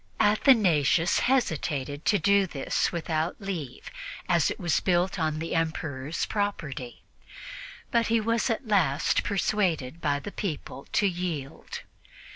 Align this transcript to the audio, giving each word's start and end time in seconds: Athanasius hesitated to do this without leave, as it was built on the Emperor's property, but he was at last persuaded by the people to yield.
Athanasius 0.19 1.19
hesitated 1.19 2.05
to 2.05 2.17
do 2.17 2.47
this 2.47 2.91
without 2.91 3.39
leave, 3.39 3.91
as 4.27 4.49
it 4.49 4.59
was 4.59 4.79
built 4.79 5.19
on 5.19 5.37
the 5.37 5.53
Emperor's 5.53 6.25
property, 6.25 7.03
but 7.91 8.07
he 8.07 8.19
was 8.19 8.49
at 8.49 8.67
last 8.67 9.23
persuaded 9.23 10.01
by 10.01 10.17
the 10.17 10.31
people 10.31 10.87
to 10.91 11.05
yield. 11.05 11.81